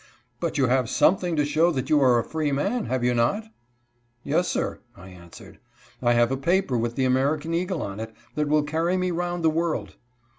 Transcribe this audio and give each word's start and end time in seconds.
"But 0.39 0.57
you 0.57 0.65
have 0.65 0.89
something 0.89 1.35
to 1.35 1.45
show 1.45 1.69
that 1.69 1.91
you 1.91 2.01
are 2.01 2.17
a 2.17 2.23
free 2.23 2.51
man, 2.51 2.85
have 2.85 3.03
you 3.03 3.13
not?" 3.13 3.45
"Yes, 4.23 4.47
sir," 4.47 4.79
I 4.97 5.09
answered; 5.09 5.59
"I 6.01 6.13
have 6.13 6.31
a 6.31 6.37
paper 6.37 6.75
with 6.75 6.95
the 6.95 7.05
American 7.05 7.53
eagle 7.53 7.83
on 7.83 7.99
it, 7.99 8.11
that 8.33 8.47
will 8.47 8.63
carry 8.63 8.97
me 8.97 9.11
round 9.11 9.43
the 9.43 9.51
world." 9.51 9.97